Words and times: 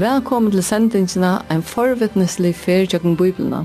Velkommen 0.00 0.48
til 0.48 0.62
sendingsina 0.64 1.30
en 1.52 1.60
forvittneslig 1.66 2.54
fyrtjøkken 2.56 3.18
bøyblina. 3.20 3.58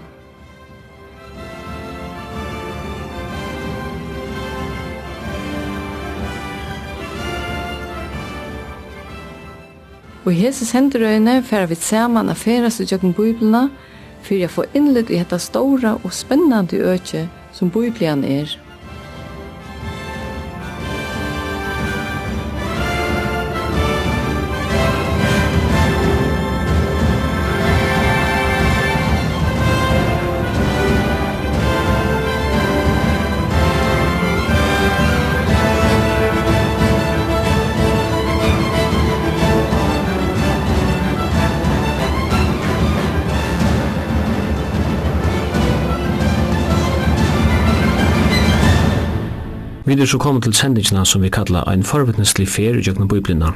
Og 10.25 10.33
i 10.33 10.35
hese 10.41 10.67
senderøyene 10.67 11.37
færer 11.45 11.71
vi 11.71 11.79
saman 11.79 12.33
av 12.33 12.41
færes 12.41 12.81
i 12.83 12.89
jøkken 12.89 13.15
Bibelene 13.15 13.69
for 14.25 14.35
jeg 14.35 14.51
får 14.51 14.75
innlitt 14.75 15.13
i 15.13 15.21
dette 15.21 15.39
store 15.39 15.95
og 16.03 16.11
spennende 16.11 16.83
øke 16.83 17.29
som 17.53 17.71
bøyblian 17.71 18.27
er. 18.27 18.64
Vi 49.95 50.01
er 50.01 50.05
så 50.05 50.17
kommet 50.17 50.43
til 50.43 50.53
sendingina 50.53 51.05
som 51.05 51.21
vi 51.23 51.29
kallar 51.29 51.69
ein 51.71 51.83
forvittneslig 51.83 52.49
fer 52.51 52.75
i 52.75 52.81
jøgna 52.83 53.05
biblina. 53.07 53.53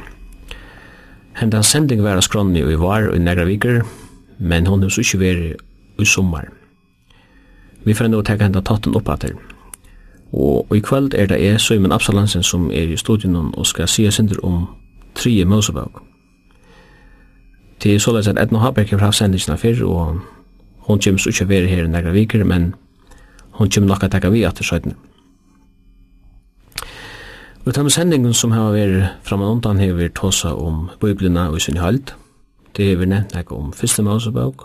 Henda 1.36 1.60
sending 1.62 2.02
var 2.02 2.20
skronni 2.20 2.60
i 2.60 2.78
var 2.80 3.10
og 3.10 3.16
i 3.16 3.18
negra 3.18 3.44
viker, 3.44 3.82
men 4.38 4.66
hon 4.66 4.82
hos 4.82 4.96
ikkje 4.98 5.20
veri 5.20 5.50
i 5.98 6.04
sommar. 6.04 6.46
Vi 7.84 7.94
får 7.94 8.08
nå 8.08 8.22
teka 8.22 8.44
hendan 8.44 8.64
tatten 8.64 8.96
oppa 8.96 9.16
til. 9.16 9.36
Og 10.32 10.76
i 10.76 10.80
kveld 10.80 11.14
er 11.14 11.26
det 11.26 11.42
jeg, 11.42 11.60
Søymen 11.60 11.92
Absalansen, 11.92 12.42
som 12.42 12.70
er 12.70 12.88
i 12.88 12.96
studien 12.96 13.36
og 13.36 13.66
skal 13.66 13.88
si 13.88 14.10
sinder 14.10 14.40
om 14.42 14.66
tre 15.14 15.44
Mosebøk. 15.44 16.00
Det 17.82 17.94
er 17.94 17.98
såleis 17.98 18.28
at 18.28 18.40
Edna 18.40 18.58
Haberg 18.58 18.90
har 18.90 19.04
haft 19.04 19.18
sendingina 19.18 19.56
fyrr, 19.56 19.84
og 19.84 20.20
hon 20.78 20.98
kjem 20.98 21.18
så 21.18 21.28
ikkje 21.28 21.48
veri 21.48 21.66
her 21.66 21.84
i 21.84 21.88
negra 21.88 22.16
viker, 22.16 22.44
men 22.44 22.74
hon 23.50 23.68
kjem 23.68 23.84
nokka 23.84 24.06
at 24.06 24.12
teka 24.12 24.30
vi 24.30 24.42
at 24.42 24.56
det. 24.56 24.96
Vi 27.64 27.72
tar 27.72 27.82
med 27.82 27.92
sendingen 27.92 28.32
som 28.34 28.54
har 28.56 28.70
vært 28.72 29.18
fram 29.20 29.42
og 29.44 29.58
undan 29.58 29.80
har 29.82 29.92
vi 29.92 30.06
tåsa 30.08 30.54
om 30.56 30.86
biblina 31.00 31.50
og 31.52 31.60
sin 31.60 31.76
halt. 31.76 32.14
Det 32.72 32.86
har 32.88 32.96
vi 32.96 33.08
nevnt 33.10 33.34
noe 33.36 33.56
om 33.58 33.74
fyrste 33.76 34.00
Mosebok 34.02 34.64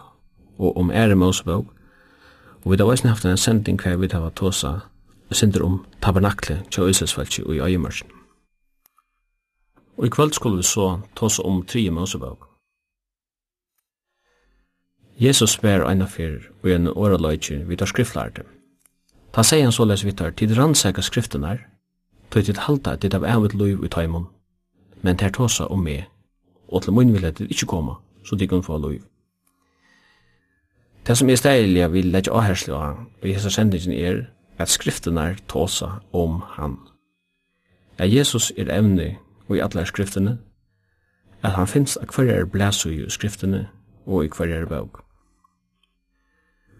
og 0.57 0.77
om 0.79 0.91
ære 0.91 1.17
Mosebok. 1.19 1.65
Og 2.63 2.71
vi 2.71 2.77
har 2.79 2.85
også 2.85 3.07
haft 3.07 3.25
en 3.25 3.37
sending 3.37 3.81
hver 3.81 3.97
vi 3.99 4.07
har 4.13 4.29
tåsa 4.29 4.71
og 5.29 5.35
sender 5.35 5.65
om 5.65 5.85
tabernakle 6.01 6.61
til 6.71 6.83
Øysesfeltje 6.83 7.43
og 7.43 7.55
i 7.55 7.59
Øyemørsen. 7.59 8.07
Og 9.97 10.05
i 10.05 10.09
kvöld 10.09 10.31
skulle 10.31 10.57
vi 10.57 10.63
så 10.63 10.99
tåsa 11.15 11.43
om 11.43 11.65
tre 11.65 11.89
Mosebok. 11.89 12.47
Jesus 15.19 15.63
vær 15.63 15.83
eina 15.89 16.05
fyrir 16.05 16.47
og 16.63 16.71
en 16.71 16.87
åraløytje 16.87 17.65
vi 17.67 17.75
tar 17.75 17.91
skriftlærte. 17.91 18.43
Ta 19.33 19.43
seg 19.43 19.59
en 19.59 19.71
såles 19.71 20.05
vi 20.05 20.11
tar 20.11 20.31
tid 20.31 20.57
rannsaka 20.57 21.01
skriftenar, 21.01 21.74
tog 22.35 22.45
til 22.45 22.57
halda 22.59 22.91
at 22.91 23.01
det 23.01 23.13
av 23.13 23.23
eivet 23.23 23.53
loiv 23.53 23.83
i 23.83 23.87
taimon, 23.87 24.27
men 25.01 25.17
ter 25.17 25.31
tåsa 25.31 25.69
om 25.71 25.79
meg, 25.79 26.03
og 26.67 26.83
til 26.83 26.93
mun 26.93 27.13
vil 27.13 27.25
at 27.25 27.37
det 27.37 27.47
ikkje 27.47 27.67
koma, 27.67 27.93
så 28.23 28.35
de 28.35 28.47
kan 28.47 28.63
få 28.63 28.77
loiv. 28.77 29.03
Det 31.07 31.17
som 31.17 31.29
er 31.29 31.35
steilig 31.35 31.91
vil 31.93 32.11
leggja 32.11 32.33
avhersli 32.33 32.73
av 32.73 32.97
i 33.23 33.31
hessa 33.31 33.49
sendingen 33.49 33.93
er 33.95 34.25
at 34.57 34.69
skriftene 34.69 35.35
tåsa 35.47 36.01
om 36.13 36.41
han. 36.57 36.75
At 37.97 38.13
Jesus 38.13 38.51
er 38.57 38.73
evne 38.73 39.15
og 39.47 39.55
i 39.55 39.59
alle 39.59 39.85
skriftene, 39.85 40.37
at 41.43 41.51
han 41.51 41.67
finnes 41.67 41.97
av 41.97 42.11
hverjar 42.11 42.45
blæsu 42.45 42.89
i 42.89 43.09
skriftene 43.09 43.67
og 44.05 44.25
i 44.25 44.29
hverjar 44.37 44.65
bøk. 44.65 44.99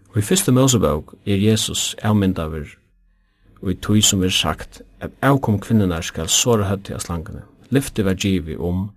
Og 0.10 0.18
i 0.18 0.22
fyrste 0.22 0.52
Mosebøk 0.52 1.14
er 1.26 1.36
Jesus 1.36 1.96
avmyndaver 2.04 2.66
og 3.66 3.72
i 3.72 3.76
tog 3.82 4.04
som 4.04 4.24
er 4.24 4.30
sagt, 4.30 4.82
at 5.02 5.12
avkom 5.26 5.58
kvinnenar 5.60 6.06
skal 6.06 6.30
såra 6.30 6.70
høtti 6.70 6.94
av 6.94 7.02
slangene. 7.02 7.42
Lyfte 7.74 8.06
var 8.06 8.14
givi 8.14 8.54
om 8.56 8.92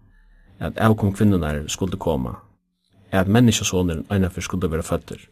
at 0.61 0.77
avkom 0.77 1.15
kvinnenar 1.17 1.63
skulle 1.73 1.97
koma, 1.97 2.35
at 3.11 3.29
menneskesåneren 3.29 4.05
einafyr 4.13 4.45
skulle 4.45 4.71
være 4.71 4.83
føtter. 4.83 5.25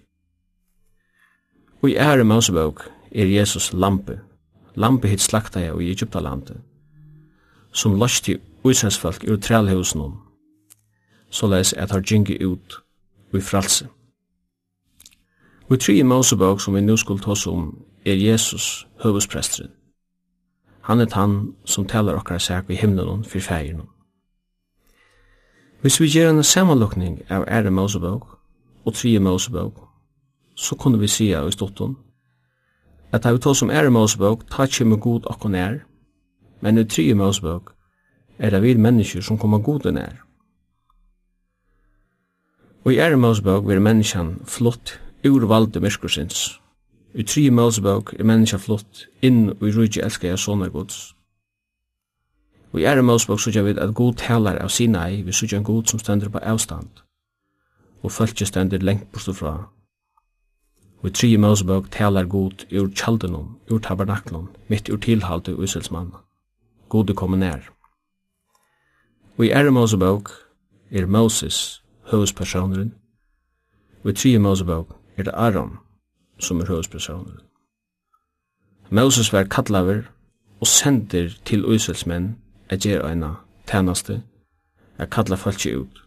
Og 1.83 1.91
i 1.91 1.97
ære 2.01 2.25
Mosebøk 2.25 2.89
er 3.13 3.27
Jesus 3.27 3.73
lampe, 3.73 4.21
lampe 4.75 5.09
hitt 5.09 5.21
slaktaja 5.21 5.77
i 5.77 5.91
Egyptalandet, 5.93 6.57
som 7.73 7.99
losti 8.01 8.39
uisensfolk 8.65 9.29
ur 9.29 9.37
trælhusen 9.37 10.17
så 11.31 11.47
leis 11.47 11.73
at 11.73 11.91
har 11.91 12.01
djingi 12.01 12.45
ut 12.45 12.81
i 13.35 13.41
fralse. 13.41 13.89
Og 15.69 15.77
i 15.77 15.79
tre 15.79 16.03
Mosebøk 16.03 16.61
som 16.61 16.75
vi 16.75 16.81
nu 16.81 16.97
skulle 16.97 17.23
tås 17.23 17.47
om, 17.47 17.86
er 18.07 18.15
Jesus 18.15 18.87
høvusprestren. 19.03 19.69
Han 20.81 21.01
er 21.01 21.15
han 21.15 21.55
som 21.65 21.87
talar 21.87 22.15
okkar 22.15 22.39
seg 22.39 22.71
i 22.71 22.79
himmelen 22.79 23.25
for 23.25 23.41
fægeren. 23.41 23.89
Hvis 25.81 26.01
vi 26.01 26.07
gjør 26.07 26.31
en 26.31 26.43
samanlukning 26.43 27.23
av 27.31 27.45
ære 27.49 27.71
Mosebog 27.71 28.29
og 28.85 28.95
trie 28.95 29.19
Mosebog, 29.19 29.89
så 30.55 30.77
kunne 30.77 30.99
vi 30.99 31.09
sia 31.09 31.43
i 31.47 31.53
stotten 31.53 31.97
at 33.13 33.25
da 33.25 33.33
vi 33.33 33.39
tar 33.39 33.53
som 33.53 33.71
ære 33.71 33.91
Mosebog, 33.91 34.43
ta 34.51 34.67
kjem 34.67 35.01
god 35.01 35.27
okkar 35.31 35.49
nær, 35.49 35.75
men 36.61 36.79
i 36.79 36.85
trie 36.85 37.15
Mosebog 37.15 37.73
er 38.39 38.51
det 38.51 38.63
vi 38.63 38.75
mennesker 38.75 39.21
som 39.21 39.39
kommer 39.39 39.59
gode 39.59 39.93
nær. 39.93 40.23
Og 42.85 42.93
i 42.93 42.99
ære 42.99 43.17
Mosebog 43.17 43.69
vil 43.69 43.83
menneskene 43.83 44.37
flott 44.45 45.01
ur 45.27 45.47
valde 45.47 45.81
myrskursins, 45.81 46.61
I 47.17 47.23
tri 47.23 47.51
Mosebok 47.51 48.11
er 48.19 48.27
menneska 48.29 48.59
flott 48.61 49.07
inn 49.25 49.47
og 49.55 49.63
i 49.65 49.71
rujtje 49.73 50.03
elskar 50.05 50.35
jeg 50.35 50.41
sånne 50.43 50.67
gods. 50.69 51.15
Og 52.75 52.83
i 52.83 52.85
ære 52.85 53.05
Mosebok 53.09 53.41
sutja 53.41 53.63
vi 53.65 53.73
at 53.73 53.95
god 53.97 54.19
talar 54.21 54.59
av 54.61 54.69
Sinai, 54.69 55.23
vi 55.25 55.33
sutja 55.33 55.57
en 55.57 55.65
god 55.65 55.89
som 55.89 56.03
stender 56.03 56.29
på 56.29 56.43
avstand, 56.45 56.91
og 58.03 58.13
fölkje 58.13 58.45
stender 58.51 58.85
lengt 58.85 59.09
bortstå 59.13 59.33
fra. 59.33 59.55
Og 61.01 61.09
i 61.09 61.15
tri 61.17 61.31
Mosebok 61.41 61.89
talar 61.91 62.29
god 62.29 62.67
ur 62.73 62.93
kjaldenom, 62.93 63.57
ur 63.71 63.81
tabernaklun, 63.81 64.53
mitt 64.69 64.93
ur 64.93 65.01
tilhalte 65.01 65.57
uselsmann. 65.57 66.13
God 66.89 67.11
er 67.11 67.15
kommet 67.17 67.41
nær. 67.41 67.73
Og 69.39 69.47
i 69.47 69.51
ære 69.57 69.73
Mosebok 69.73 70.31
er 70.91 71.07
Moses, 71.07 71.83
høvespersoneren, 72.13 72.93
og 74.05 74.11
i 74.11 74.15
tri 74.15 74.37
Mosebok 74.37 74.93
er 75.17 75.23
det 75.23 75.35
Aron, 75.35 75.79
som 76.39 76.61
er 76.61 76.67
høvespersonen. 76.67 77.39
Moses 78.91 79.33
var 79.33 79.45
kattlaver 79.45 80.03
og 80.61 80.67
sender 80.67 81.29
til 81.45 81.65
uiselsmenn 81.65 82.37
at 82.69 82.81
gjøre 82.81 83.11
eina 83.11 83.31
tænaste, 83.67 84.23
at 84.99 85.11
kalla 85.11 85.35
folk 85.35 85.67
ut. 85.77 86.03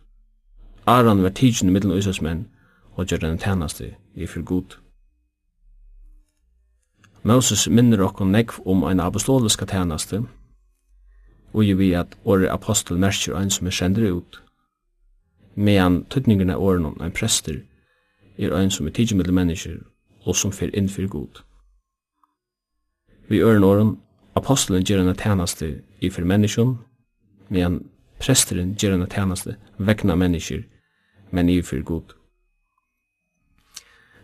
Aran 0.86 1.24
var 1.24 1.30
tidsen 1.30 1.70
i 1.70 1.72
middelen 1.72 1.96
uiselsmenn 1.96 2.48
og 2.96 3.06
gjør 3.06 3.18
eina 3.24 3.38
tænaste 3.38 3.96
i 4.16 4.26
for 4.26 4.42
god. 4.42 4.78
Moses 7.24 7.70
minner 7.70 8.04
okkur 8.04 8.26
nekv 8.26 8.62
om 8.66 8.84
eina 8.84 9.04
apostoliska 9.04 9.66
tænaste, 9.66 10.24
og 11.54 11.64
jo 11.64 11.78
vi 11.78 11.94
at 11.94 12.18
åre 12.26 12.50
apostel 12.50 12.98
merker 12.98 13.36
ein 13.38 13.50
som 13.50 13.68
er 13.68 13.72
sender 13.72 14.12
ut, 14.12 14.44
medan 15.56 16.06
tøtningene 16.06 16.58
åren 16.58 16.86
om 16.86 17.02
ein 17.02 17.12
prester 17.12 17.62
er 18.38 18.56
ein 18.56 18.72
som 18.72 18.88
er 18.88 18.92
tidsen 18.92 19.18
mellom 19.18 19.36
mennesker 19.36 19.78
og 20.26 20.36
som 20.36 20.52
fer 20.52 20.74
inn 20.78 20.90
fyrir 20.90 21.08
god. 21.08 21.42
Vi 23.30 23.42
øren 23.42 23.64
åren, 23.64 23.98
apostelen 24.36 24.84
gjør 24.84 25.04
en 25.04 25.16
tjeneste 25.16 25.82
i 26.02 26.10
for 26.10 26.26
menneskjon, 26.26 26.78
men 27.50 27.90
presteren 28.20 28.76
gjør 28.76 28.98
en 28.98 29.10
tjeneste 29.10 29.56
vekna 29.78 30.16
mennesker, 30.16 30.64
men 31.32 31.50
i 31.50 31.62
for 31.62 31.82
god. 31.86 32.16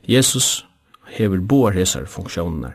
Jesus 0.08 0.66
hever 1.08 1.40
boar 1.40 1.72
hesar 1.72 2.06
funksjoner. 2.06 2.74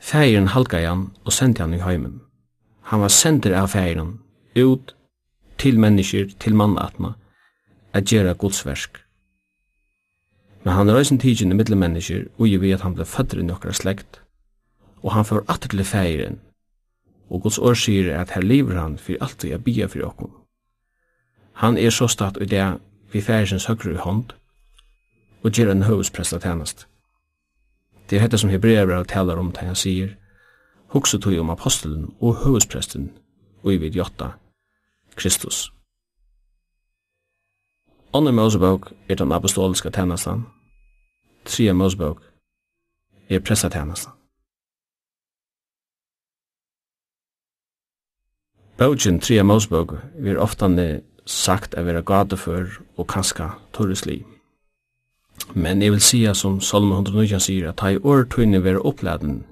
Fægeren 0.00 0.48
halka 0.48 0.80
han 0.86 1.06
og 1.24 1.32
sendte 1.32 1.62
han 1.62 1.74
i 1.74 1.80
heimen. 1.80 2.20
Han 2.82 3.00
var 3.00 3.08
sender 3.08 3.56
av 3.56 3.68
fægeren 3.68 4.18
ut 4.56 4.94
til 5.58 5.78
mennesker, 5.80 6.28
til 6.40 6.54
mannatna, 6.54 7.14
at 7.92 8.04
gjøre 8.04 8.34
godsversk. 8.34 9.03
Men 10.64 10.72
han 10.72 10.88
er 10.88 10.96
også 10.96 11.14
en 11.14 11.20
tidgjende 11.20 11.56
middelmennesker, 11.56 12.24
og 12.38 12.50
jeg 12.50 12.60
ved 12.60 12.70
at 12.70 12.80
han 12.80 12.94
ble 12.94 13.04
fødder 13.04 13.38
i 13.38 13.42
nokra 13.44 13.72
slekt, 13.72 14.22
og 15.02 15.12
han 15.12 15.24
får 15.24 15.44
atter 15.48 15.68
til 15.68 15.84
feiren, 15.84 16.40
og 17.30 17.42
Guds 17.42 17.58
år 17.58 17.74
sier 17.74 18.14
at 18.20 18.30
her 18.30 18.42
lever 18.42 18.80
han 18.80 18.96
for 18.98 19.20
alltid 19.20 19.50
jeg 19.50 19.64
bia 19.64 19.86
for 19.86 20.06
okkom. 20.08 20.32
Han 21.60 21.76
er 21.78 21.90
så 21.90 22.08
statt 22.08 22.40
i 22.40 22.48
det 22.48 22.64
vi 23.12 23.20
feirsens 23.20 23.66
høyre 23.68 23.92
i 23.92 24.00
hånd, 24.00 24.32
og 25.44 25.52
gjør 25.52 25.70
en 25.70 25.84
høvespresta 25.84 26.40
tjenest. 26.40 26.86
Det 28.10 28.16
er 28.16 28.24
dette 28.24 28.38
som 28.40 28.50
hebrever 28.50 29.04
talar 29.04 29.38
om 29.38 29.52
det 29.52 29.68
han 29.68 29.76
sier, 29.76 30.16
hokse 30.88 31.18
tog 31.18 31.36
om 31.38 31.50
apostelen 31.50 32.08
og 32.20 32.40
høvespresten, 32.44 33.10
og 33.62 33.72
i 33.72 33.76
vid 33.76 33.96
jotta, 33.96 34.32
Kristus. 35.16 35.70
Anna 38.14 38.30
Mosebok 38.30 38.92
er 39.08 39.14
den 39.14 39.32
apostoliska 39.32 39.90
tjennesten, 39.90 40.46
3. 41.44 41.72
Mosebok 41.72 42.22
er 43.28 43.40
pressetjeneste. 43.40 44.10
Bogen 48.78 49.20
3. 49.20 49.42
Mosebok 49.42 49.96
er 50.18 50.38
ofte 50.38 51.02
sagt 51.26 51.74
at 51.74 51.86
være 51.86 52.02
gadefør 52.02 52.66
og 52.96 53.06
kanska 53.06 53.48
torreslig. 53.72 54.24
Men 55.54 55.82
jeg 55.82 55.92
vil 55.92 56.00
sige 56.00 56.34
som 56.34 56.60
Salmo 56.60 56.94
119 56.94 57.40
sier 57.40 57.68
at 57.68 57.80
hei 57.80 57.96
årtøyne 57.98 58.64
være 58.64 58.82
oppladen, 58.82 59.44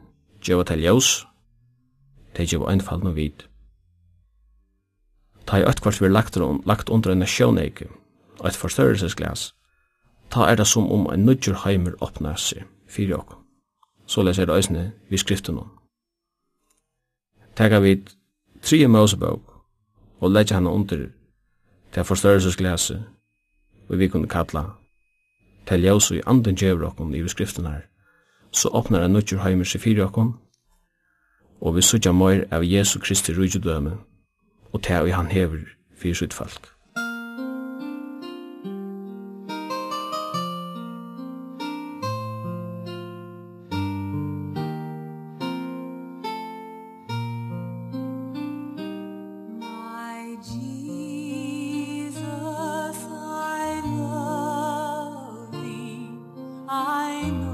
djeva 0.45 0.65
til 0.65 0.83
ljøs, 0.83 1.27
det 2.37 2.49
djeva 2.51 2.71
einfalden 2.73 3.07
og 3.07 3.17
vid. 3.17 3.47
Ta 5.47 5.59
i 5.59 5.67
øtkvart 5.69 6.01
vi 6.01 6.09
lagt, 6.09 6.39
lagt 6.67 6.89
under 6.89 7.13
en 7.13 7.27
sjøneike, 7.27 7.89
og 8.41 8.49
et 8.49 8.57
forstørrelsesglas, 8.57 9.55
ta 10.33 10.49
er 10.49 10.55
det 10.57 10.67
som 10.67 10.93
om 10.93 11.07
en 11.13 11.25
nødgjur 11.25 11.55
heimer 11.65 11.93
åpnar 12.01 12.37
seg 12.41 12.65
fyrir 12.89 13.19
okkom. 13.19 13.39
Så 14.07 14.23
les 14.23 14.39
er 14.39 14.49
det 14.49 14.57
eisne 14.57 14.93
vi 15.11 15.17
skriften 15.17 15.59
om. 15.59 15.71
Tega 17.57 17.79
vi 17.81 17.99
tre 18.63 18.87
Mosebok 18.89 19.53
og 20.21 20.31
leggja 20.31 20.57
henne 20.57 20.71
under 20.71 21.07
til 21.93 22.05
forstørrelsesglese 22.05 23.05
og 23.89 23.99
vi 23.99 24.09
kunne 24.09 24.29
kalla 24.29 24.65
til 25.67 25.85
ljøs 25.85 26.11
og 26.11 26.17
i 26.17 26.23
anden 26.27 26.57
djevr 26.57 26.85
okkom 26.85 27.15
i 27.15 27.29
skriften 27.29 27.67
her, 27.67 27.81
så 28.53 28.69
åpnar 28.69 29.05
en 29.05 29.13
nødgjur 29.13 29.43
heimer 29.45 29.65
seg 29.65 29.81
fyrir 29.81 30.05
okkom 30.07 30.39
og 31.61 31.77
vi 31.77 31.83
sutja 31.83 32.13
møyr 32.13 32.49
av 32.51 32.65
Jesu 32.65 32.99
Kristi 32.99 33.35
rujudøme 33.37 33.99
og 34.73 34.83
til 34.83 35.05
vi 35.05 35.11
han 35.11 35.27
hever 35.27 35.61
fyrir 35.97 36.15
sitt 36.15 36.35
folk. 36.35 36.72
I 56.75 57.52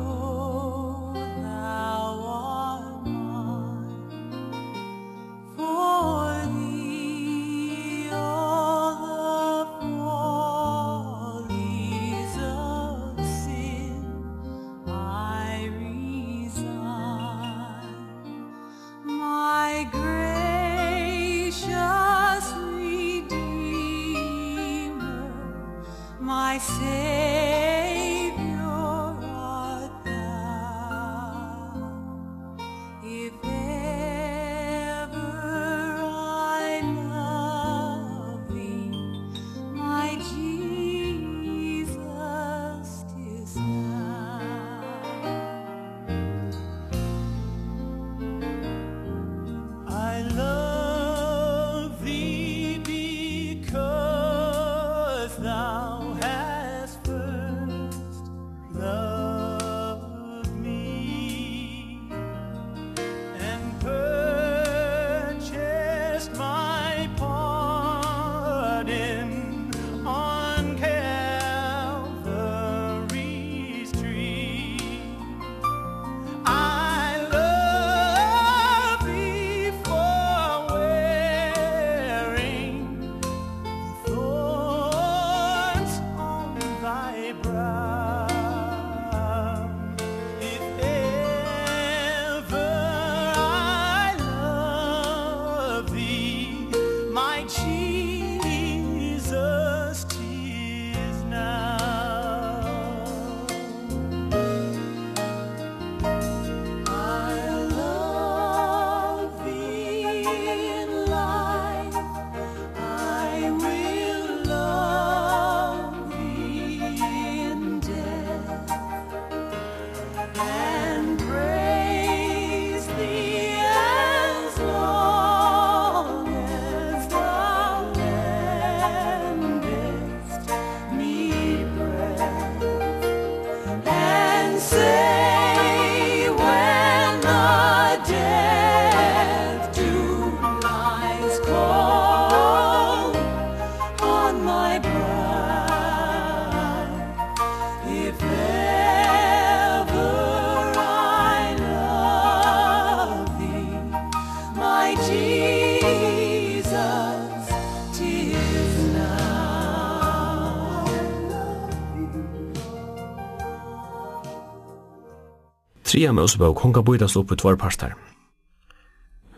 tria 165.99 166.12
Mosebok 166.12 166.61
hon 166.62 166.71
kan 166.71 166.85
bøydast 166.87 167.17
opp 167.19 167.33
i 167.35 167.37
tvær 167.40 167.57
partar. 167.59 167.97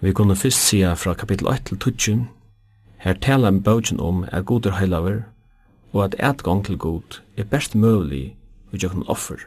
Vi 0.05 0.12
kunne 0.12 0.35
fyrst 0.37 0.61
sia 0.61 0.90
fra 0.93 1.14
kapittel 1.17 1.49
8 1.49 1.79
til 1.81 1.95
20, 1.97 2.26
her 3.00 3.17
tala 3.17 3.49
en 3.49 3.62
bøgjen 3.64 4.00
om 4.00 4.26
at 4.29 4.45
god 4.45 4.69
er 4.69 4.76
heilaver, 4.76 5.23
og 5.93 6.05
at 6.05 6.19
etgang 6.21 6.61
til 6.67 6.76
god 6.76 7.23
er 7.37 7.49
best 7.49 7.75
møvlig 7.75 8.37
vi 8.73 8.83
gjøkken 8.83 9.09
offer. 9.09 9.40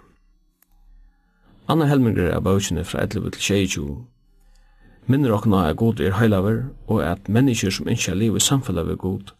Anna 1.69 1.85
helminger 1.85 2.33
av 2.33 2.47
bøgjene 2.49 2.81
fra 2.81 3.05
11 3.05 3.35
til 3.37 3.45
22 3.45 3.85
minner 5.05 5.37
okna 5.37 5.67
at 5.69 5.77
god 5.77 6.01
er 6.01 6.17
heilaver, 6.17 6.63
og 6.87 7.05
at 7.05 7.29
mennesker 7.29 7.69
som 7.69 7.87
ikke 7.87 8.11
er 8.11 8.21
liv 8.23 8.35
i 8.35 8.39
samfunnet 8.39 8.87
ved 8.87 8.97
god, 8.97 9.37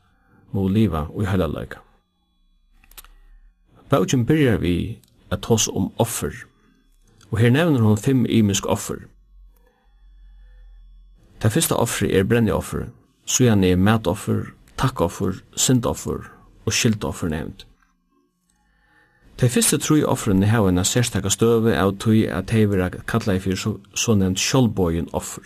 må 0.51 0.67
liva 0.67 1.07
og 1.09 1.25
heilaløyga. 1.25 1.81
Bøgjen 3.89 4.29
byrjar 4.29 4.61
vi 4.61 4.99
at 5.31 5.45
hos 5.45 5.67
om 5.67 5.89
offer, 5.97 6.52
og 7.33 7.39
her 7.39 7.49
nevner 7.49 7.81
hon 7.81 7.97
fem 7.97 8.25
imisk 8.29 8.65
offer. 8.69 8.95
Det 11.41 11.51
første 11.51 11.75
offer 11.75 12.05
er 12.05 12.23
brenneoffer, 12.23 12.85
søgjane 13.25 13.71
er 13.73 13.75
matoffer, 13.75 14.43
takkoffer, 14.77 15.33
syndoffer 15.55 16.29
og 16.65 16.73
skyldoffer 16.73 17.27
nevnt. 17.33 17.65
De 19.41 19.49
første 19.49 19.77
tru 19.77 20.03
offrene 20.05 20.45
har 20.45 20.67
en 20.69 20.85
særstakka 20.85 21.29
støve 21.33 21.73
av 21.73 21.95
tui 21.97 22.27
at 22.29 22.51
de 22.51 22.67
vil 22.69 22.85
kalla 23.09 23.33
i 23.33 23.41
fyrir 23.41 23.57
så, 23.57 23.73
så 23.95 24.13
nevnt 24.15 24.39
sjålbøyen 24.39 25.09
offer. 25.13 25.41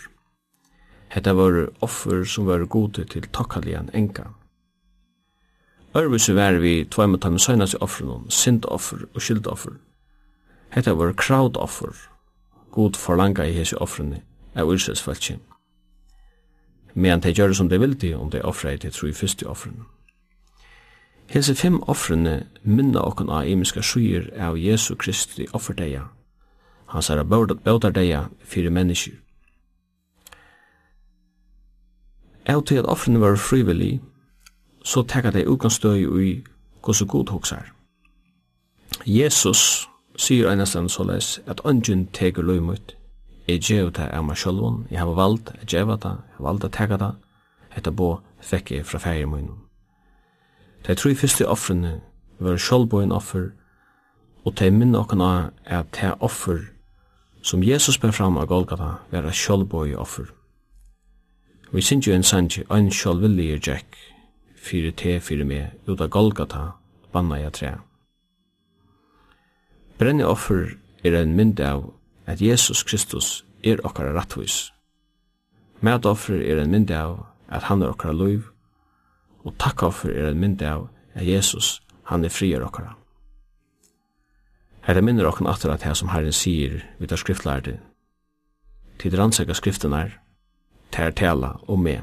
Hetta 1.08 1.32
var 1.32 1.70
offer 1.80 2.24
som 2.24 2.46
var 2.46 2.68
gode 2.68 3.04
til 3.04 3.24
takkalian 3.32 3.88
enka. 3.94 4.28
Ørvis 5.96 6.28
var 6.36 6.60
vi 6.60 6.84
tveimatam 6.84 7.38
søgnas 7.38 7.74
i 7.74 7.80
offrene, 7.80 8.28
syndoffer 8.28 9.08
og 9.14 9.22
skyldoffer. 9.22 9.80
Hetta 10.70 10.92
var 10.92 11.12
crowd-offer. 11.12 11.94
God 12.70 12.96
forlanga 12.96 13.44
i 13.44 13.52
hese 13.52 13.78
offrene 13.78 14.22
av 14.54 14.74
Israels 14.74 15.02
falskje. 15.02 15.38
Medan 16.94 17.20
de 17.20 17.32
gjør 17.32 17.46
det 17.48 17.56
som 17.56 17.68
de 17.68 17.78
vil 17.78 17.88
vildi 17.88 18.14
om 18.14 18.30
de 18.30 18.42
offrer 18.42 18.84
i 18.84 18.90
tro 18.90 19.08
i 19.08 19.12
første 19.12 19.46
offrene. 19.46 19.84
Hese 21.28 21.54
fem 21.54 21.82
offrene 21.82 22.46
minna 22.62 23.00
okken 23.00 23.28
av 23.28 23.46
imiska 23.46 23.82
skyer 23.82 24.30
av 24.40 24.58
Jesu 24.58 24.94
Kristi 24.94 25.46
offerdeia. 25.52 26.08
Han 26.86 27.02
sier 27.02 27.24
sara 27.24 27.54
bautardeia 27.64 28.28
fire 28.44 28.70
mennesker. 28.70 29.12
Av 32.48 32.64
til 32.64 32.78
at 32.80 32.88
offrene 32.88 33.20
var 33.20 33.36
frivillig, 33.36 34.00
så 34.84 35.02
tekka 35.02 35.30
de 35.30 35.44
utgangsstøy 35.44 36.06
ui 36.06 36.44
hos 36.82 37.02
god 37.04 37.28
hoksar. 37.28 37.72
Jesus 39.06 39.88
sier 40.18 40.50
einastan 40.50 40.88
såleis 40.88 41.38
at 41.46 41.60
ungen 41.64 42.08
teker 42.12 42.42
løymut. 42.42 42.96
Jeg 43.48 43.62
gjør 43.64 43.90
det 43.96 44.08
av 44.12 44.24
meg 44.26 44.36
sjølvun, 44.36 44.86
jeg 44.90 44.98
har 45.00 45.14
valgt 45.16 45.54
at 45.54 45.70
gjeva 45.72 45.96
det, 45.96 46.16
jeg 46.18 46.36
har 46.36 46.44
valgt 46.44 46.66
å 46.66 46.72
tega 46.74 46.98
det, 47.00 47.12
etter 47.76 47.94
bo 47.94 48.18
fikk 48.44 48.72
jeg 48.74 48.86
fra 48.86 49.00
ferie 49.00 49.26
min. 49.26 49.54
De 50.86 50.94
tre 50.94 51.14
første 51.14 51.46
offrene 51.48 52.00
var 52.38 52.60
sjølvboen 52.60 53.14
offer, 53.14 53.52
og 54.44 54.58
de 54.58 54.70
minne 54.70 54.98
okken 54.98 55.22
av 55.24 55.50
at 55.64 55.94
de 55.96 56.12
offer 56.20 56.66
som 57.42 57.62
Jesus 57.62 57.98
ber 57.98 58.12
fram 58.12 58.36
av 58.36 58.46
Golgata 58.50 58.98
var 59.10 59.24
et 59.24 59.34
sjølvboi 59.34 59.94
offer. 59.96 60.28
Vi 61.72 61.82
synes 61.82 62.06
jo 62.06 62.14
en 62.14 62.24
sannsje, 62.24 62.64
en 62.70 62.90
sjølvillig 62.92 63.50
er 63.54 63.60
Jack, 63.66 63.96
fyrir 64.56 64.92
te 64.92 65.20
fyrir 65.20 65.46
me, 65.48 65.66
ut 65.86 66.00
av 66.00 66.08
Golgata, 66.08 66.72
banna 67.12 67.40
jeg 67.40 67.52
trea. 67.52 67.87
Brenneoffer 69.98 70.76
er 71.02 71.14
en 71.18 71.32
mynd 71.34 71.58
av 71.58 71.88
at 72.30 72.38
Jesus 72.38 72.84
Kristus 72.86 73.40
er 73.66 73.80
okkara 73.82 74.12
rattvis. 74.14 74.68
Mætoffer 75.82 76.38
er 76.38 76.60
en 76.62 76.70
mynd 76.70 76.92
av 76.94 77.24
at 77.50 77.66
han 77.66 77.82
er 77.82 77.90
okkara 77.90 78.14
loiv, 78.14 78.44
og 79.42 79.56
takkoffer 79.58 80.14
er 80.14 80.30
en 80.30 80.38
mynd 80.38 80.62
av 80.62 80.86
at 81.18 81.26
Jesus, 81.26 81.80
han 82.06 82.22
er 82.22 82.30
frier 82.30 82.62
okkara. 82.62 82.94
Hetta 84.86 85.02
minnir 85.02 85.26
okkum 85.26 85.50
aftur 85.50 85.74
at 85.74 85.82
her 85.82 85.98
som 85.98 86.14
Herren 86.14 86.32
sier 86.32 86.78
við 87.02 87.10
der 87.10 87.18
skriftlærde. 87.18 87.76
Tid 89.02 89.18
rannsaka 89.18 89.58
skriftinar, 89.58 90.14
ter 90.94 91.10
tala 91.10 91.56
og 91.66 91.82
me. 91.82 91.98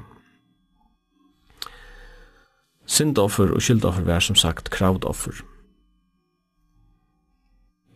Sindoffer 2.85 3.55
og 3.55 3.63
skyldoffer 3.63 4.03
vær 4.03 4.19
som 4.19 4.35
sagt 4.35 4.69
kravdoffer. 4.69 5.45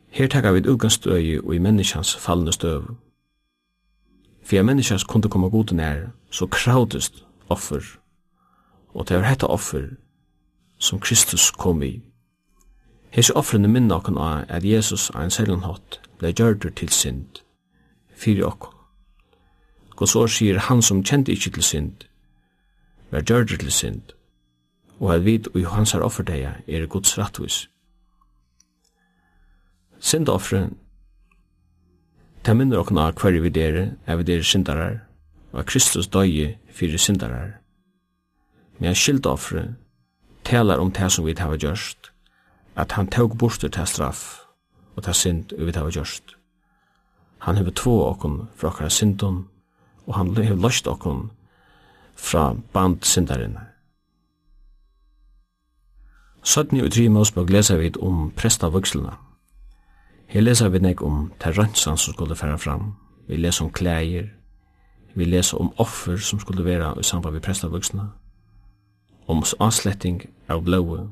Her 0.09 0.27
taka 0.27 0.51
vi 0.51 0.67
utgangsstøy 0.67 1.39
og 1.43 1.55
i 1.55 1.59
menneskjans 1.59 2.15
fallende 2.15 2.51
støv. 2.51 2.95
For 4.43 4.55
jeg 4.55 4.65
menneskjans 4.65 5.03
kunne 5.03 5.29
komme 5.29 5.49
god 5.49 5.71
nær, 5.71 6.09
så 6.31 6.45
kraudest 6.45 7.25
offer. 7.49 7.81
Og 8.93 9.09
det 9.09 9.17
var 9.17 9.23
hetta 9.23 9.45
offer 9.45 9.87
som 10.77 10.99
Kristus 10.99 11.51
kom 11.51 11.83
i. 11.83 12.01
Hesi 13.09 13.33
offrene 13.35 13.67
minna 13.67 13.95
okkon 13.95 14.17
av 14.17 14.45
at 14.49 14.65
Jesus 14.65 15.09
er 15.09 15.23
en 15.25 15.33
sellan 15.33 15.65
hatt 15.65 15.99
blei 16.19 16.33
gjørdur 16.33 16.73
til 16.75 16.89
synd, 16.89 17.41
fyrir 18.15 18.45
okkon. 18.45 18.75
Gås 19.95 20.15
år 20.15 20.27
sier 20.31 20.59
han 20.67 20.81
som 20.81 21.03
kjente 21.03 21.33
ikkje 21.33 21.51
til 21.57 21.63
synd, 21.63 22.05
var 23.11 23.25
gjørdur 23.25 23.57
til 23.57 23.71
synd, 23.71 24.13
og 24.99 25.15
at 25.15 25.25
vi 25.25 25.39
og 25.53 25.65
hans 25.73 25.93
er 25.93 26.05
offerdeia 26.05 26.53
er 26.67 26.85
Guds 26.85 27.17
rattvis 27.17 27.67
syndoffren 29.99 30.77
Det 32.45 32.55
minner 32.55 32.79
okna 32.79 33.11
hver 33.11 33.41
vi 33.41 33.49
dere, 33.49 33.97
er 34.05 34.15
vi 34.15 34.23
dere 34.23 34.43
syndarar, 34.43 34.99
og 35.51 35.65
Kristus 35.65 36.07
døye 36.07 36.57
fyrir 36.71 36.97
syndarar. 36.97 37.59
Men 38.79 38.95
skildoffre 38.95 39.75
talar 40.43 40.79
om 40.79 40.91
det 40.91 41.11
som 41.11 41.25
vi 41.25 41.35
hava 41.37 41.57
gjørst, 41.57 42.11
at 42.75 42.91
han 42.91 43.07
tåg 43.07 43.37
bortur 43.37 43.67
til 43.69 43.87
straff 43.87 44.39
og 44.95 45.03
til 45.03 45.13
synd 45.13 45.53
vi 45.57 45.71
hava 45.75 45.91
gjørst. 45.91 46.35
Han 47.39 47.57
hever 47.57 47.71
två 47.71 48.09
okon 48.09 48.47
fra 48.55 48.67
okkara 48.67 48.89
syndon, 48.89 49.47
og 50.07 50.15
han 50.15 50.35
hever 50.35 50.55
løst 50.55 50.87
okon 50.87 51.31
fra 52.15 52.55
band 52.73 53.03
syndaren. 53.03 53.57
Søttni 56.43 56.81
og 56.81 56.91
tri 56.91 57.07
mås 57.07 57.31
bøk 57.31 57.49
lesa 57.49 57.75
vid 57.75 57.97
om 57.97 58.31
presta. 58.31 58.71
Her 60.29 60.41
leser 60.41 60.69
vi 60.69 60.77
nek 60.79 61.01
om 61.01 61.31
ter 61.41 61.57
rønsan 61.57 61.97
som 61.97 62.13
skulle 62.13 62.35
færa 62.35 62.57
fram. 62.57 62.93
Vi 63.27 63.37
leser 63.37 63.65
om 63.65 63.71
klæger. 63.71 64.27
Vi 65.15 65.25
leser 65.25 65.57
om 65.57 65.73
offer 65.77 66.17
som 66.17 66.39
skulle 66.39 66.65
være 66.65 66.99
i 66.99 67.03
samband 67.03 67.33
med 67.33 67.41
prestavuxna. 67.41 68.03
Om 69.27 69.43
avsletting 69.59 70.21
av 70.49 70.63
blåe. 70.63 71.09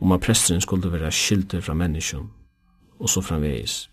Om 0.00 0.12
at 0.12 0.20
presteren 0.20 0.60
skulle 0.60 0.92
være 0.92 1.12
skilter 1.12 1.60
fra 1.60 1.74
menneskjon. 1.74 2.30
Og 3.00 3.08
så 3.08 3.20
framvegis. 3.20 3.90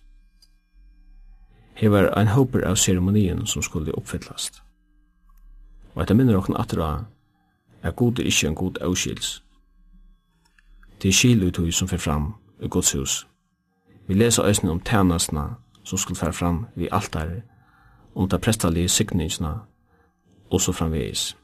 Her 1.74 1.90
var 1.90 2.14
ein 2.18 2.28
hoper 2.28 2.68
av 2.68 2.76
ceremonien 2.76 3.46
som 3.46 3.62
skulle 3.62 3.98
oppfyllast. 3.98 4.62
Og 5.96 6.04
etter 6.04 6.16
minner 6.16 6.38
okken 6.38 6.56
atra 6.56 7.06
er 7.84 7.92
god 7.92 8.20
er 8.20 8.30
ikkje 8.30 8.50
en 8.50 8.56
god 8.56 8.78
avskils. 8.82 9.44
Det 11.02 11.10
er 11.10 11.14
skil 11.14 11.72
som 11.72 11.88
fer 11.88 11.98
fram 11.98 12.34
i 12.62 12.68
gudshus. 12.68 13.26
Vi 14.08 14.14
leser 14.14 14.46
eisne 14.46 14.72
om 14.72 14.80
tænastna 14.80 15.48
som 15.86 15.98
skulle 15.98 16.18
fære 16.18 16.34
fram 16.34 16.66
vi 16.76 16.90
altare, 16.92 17.42
om 18.16 18.30
ta 18.30 18.38
prestalige 18.38 18.90
signingsna, 18.90 19.54
og 20.52 20.62
så 20.62 20.72
framvegis. 20.72 21.38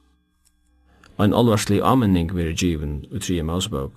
Ein 1.20 1.34
alvarslig 1.34 1.82
amenning 1.84 2.36
veri 2.36 2.54
givin 2.54 3.04
i 3.12 3.20
tria 3.20 3.44
mausbøk, 3.44 3.92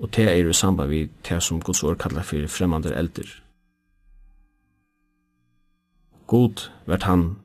og 0.00 0.12
te 0.12 0.22
er 0.22 0.48
i 0.48 0.52
samband 0.52 0.88
vi 0.88 1.08
te 1.24 1.40
som 1.40 1.62
Guds 1.62 1.82
år 1.82 1.94
kallar 1.94 2.22
fyrir 2.22 2.48
fremmande 2.48 2.94
eldir. 2.94 3.42
God 6.26 6.70
vart 6.86 7.02
han 7.02 7.36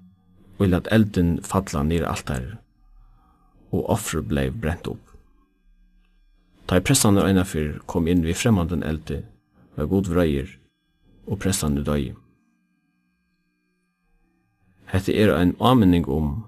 vil 0.60 0.74
at 0.74 0.88
elden 0.91 1.43
falla 1.43 1.83
nir 1.83 2.07
altar, 2.07 2.57
og 3.71 3.89
offer 3.89 4.21
blei 4.21 4.50
brent 4.50 4.88
opp. 4.88 5.00
Ta 6.67 6.75
i 6.75 6.79
prestander 6.79 7.27
eina 7.27 7.43
fyrir 7.43 7.79
kom 7.88 8.07
inn 8.07 8.25
vi 8.25 8.33
fremmande 8.33 8.86
eldir, 8.86 9.24
var 9.75 9.86
god 9.86 10.10
vrøyer, 10.10 10.48
og 11.28 11.40
pressande 11.40 11.84
døy. 11.86 12.12
Hette 14.92 15.16
er 15.16 15.32
ein 15.38 15.56
aminning 15.60 16.08
om 16.10 16.46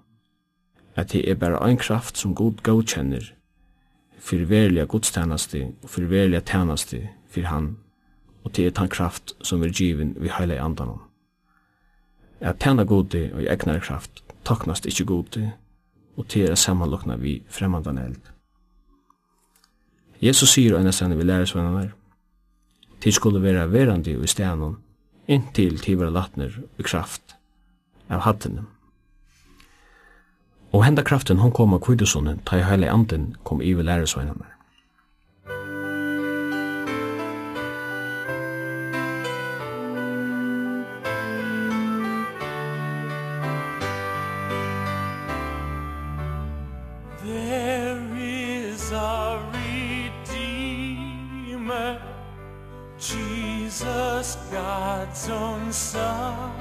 at 0.96 1.12
det 1.12 1.30
er 1.30 1.36
bare 1.36 1.62
ein 1.70 1.78
kraft 1.78 2.18
som 2.18 2.36
god 2.36 2.64
godkjenner 2.64 3.32
fyrir 4.20 4.46
verilega 4.46 4.86
godstænasti 4.86 5.64
og 5.84 5.90
fyrir 5.90 6.08
verilega 6.08 6.40
tænasti 6.40 7.02
fyrir 7.28 7.48
han, 7.48 7.78
og 8.44 8.56
det 8.56 8.68
er 8.68 8.72
tan 8.72 8.90
kraft 8.90 9.34
som 9.42 9.64
er 9.64 9.70
givin 9.70 10.16
vi 10.20 10.30
heilig 10.38 10.58
andanon. 10.60 11.02
At 12.40 12.60
tæna 12.60 12.84
godi 12.84 13.32
og 13.32 13.42
i 13.42 13.48
egnare 13.48 13.80
kraft 13.80 14.24
taknast 14.46 14.86
ikkje 14.86 15.06
godi, 15.06 15.48
og 16.18 16.26
det 16.34 16.50
er 16.50 16.56
samanlokna 16.56 17.16
vi 17.16 17.44
fremmandan 17.50 17.98
eld. 17.98 18.22
Jesus 20.22 20.50
sier 20.50 20.76
og 20.76 20.82
enn 20.82 21.18
vi 21.18 21.24
lærer 21.24 21.46
svennerne, 21.46 21.92
til 23.04 23.14
skulle 23.14 23.42
vera 23.44 23.66
verandi 23.68 24.16
i 24.16 24.32
stenen, 24.32 24.78
inntil 25.28 25.80
til 25.84 26.00
vera 26.00 26.14
latner 26.14 26.56
i 26.80 26.86
kraft 26.88 27.36
av 28.08 28.24
hattene. 28.24 28.64
Og 30.74 30.86
henda 30.86 31.04
kraften 31.06 31.44
hon 31.44 31.52
kom 31.54 31.76
av 31.76 31.84
kvidusonen, 31.86 32.40
ta 32.48 32.58
i 32.58 32.66
heile 32.66 32.90
anden 32.90 33.34
kom 33.44 33.62
iver 33.62 33.86
læresveinene. 33.86 34.53
Jesus, 53.74 54.38
God's 54.52 55.30
own 55.30 55.74
Son, 55.74 56.52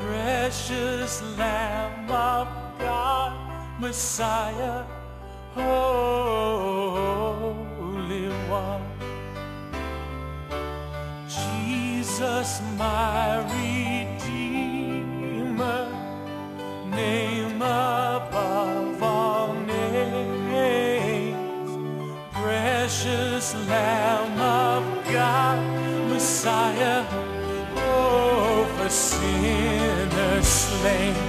Precious 0.00 1.22
Lamb 1.38 2.10
of 2.10 2.48
God, 2.80 3.32
Messiah, 3.80 4.82
Holy 5.54 6.34
One. 8.48 8.82
Jesus, 11.28 12.60
my 12.76 13.36
redeemer. 13.44 13.65
Messiah, 26.46 27.04
oh, 27.74 28.72
for 28.78 28.88
sinners 28.88 30.46
slain. 30.46 31.25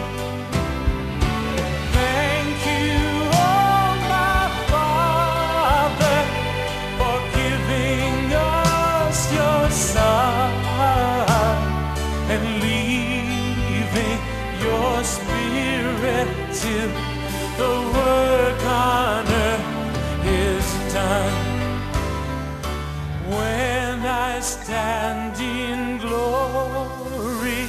stand 24.48 25.36
in 25.42 25.98
glory. 25.98 27.68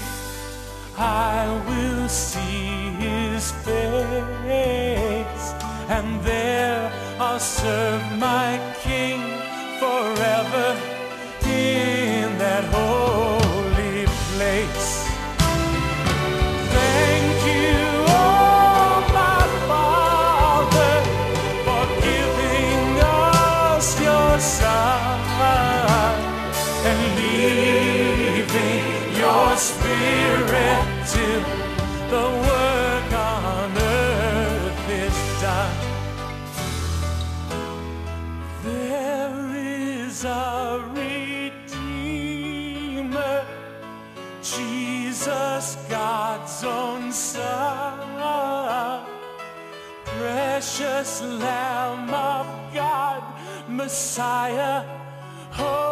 I 0.97 1.45
will 1.69 2.09
see 2.09 2.91
his 3.05 3.51
face 3.67 5.45
and 5.89 6.23
there 6.23 6.93
I'll 7.19 7.41
serve 7.41 8.05
my 8.19 8.61
precious 50.79 51.23
Lamb 51.23 52.09
of 52.15 52.47
God, 52.73 53.25
Messiah, 53.69 54.85
oh, 55.59 55.88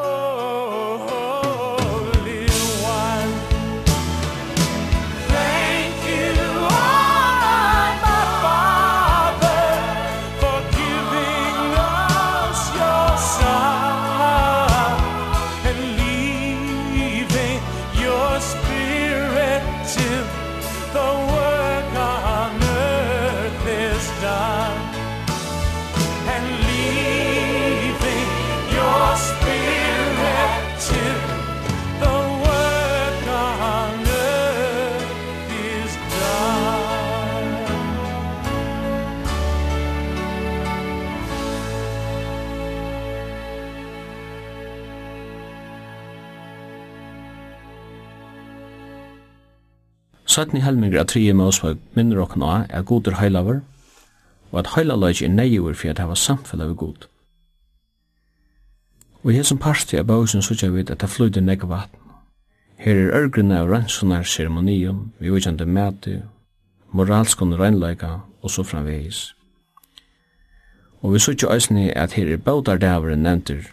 Søtni 50.37 50.61
helmingur 50.61 51.01
av 51.01 51.07
tredje 51.09 51.33
Mosebøk 51.33 51.79
minner 51.96 52.18
okkur 52.20 52.40
nå 52.42 52.49
er 52.68 52.83
godur 52.85 53.14
heilaver, 53.16 53.62
og 54.53 54.59
at 54.61 54.75
heilalagi 54.75 55.25
er 55.25 55.31
neiver 55.33 55.72
for 55.72 55.88
at 55.88 56.03
hava 56.03 56.16
samfellet 56.20 56.68
ved 56.68 56.77
god. 56.83 57.07
Og 59.22 59.31
hér 59.33 59.46
som 59.49 59.59
parti 59.59 59.96
av 59.96 60.05
bøysen 60.11 60.44
sutja 60.44 60.68
vid 60.75 60.92
at 60.92 61.01
det 61.01 61.09
flyter 61.09 61.40
negg 61.40 61.64
vatn. 61.70 62.03
Her 62.77 63.01
er 63.01 63.14
ørgrunne 63.16 63.62
av 63.62 63.70
rannsunar 63.72 64.29
ceremonium, 64.29 65.14
vi 65.18 65.33
vikjande 65.33 65.64
mæti, 65.64 66.18
moralskon 66.92 67.57
rannleika 67.57 68.12
og 68.42 68.53
så 68.53 68.66
framvegis. 68.66 69.22
Og 71.01 71.16
vi 71.16 71.25
sutja 71.25 71.49
eisni 71.55 71.88
at 71.96 72.20
her 72.20 72.29
er 72.29 72.44
bøtardaveren 72.44 73.25
nevntir, 73.25 73.72